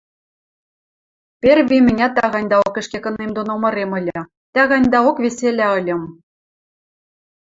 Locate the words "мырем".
3.63-3.91